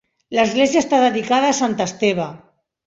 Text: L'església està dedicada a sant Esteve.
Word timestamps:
L'església 0.37 0.83
està 0.85 1.03
dedicada 1.03 1.53
a 1.55 1.59
sant 1.61 1.81
Esteve. 1.89 2.29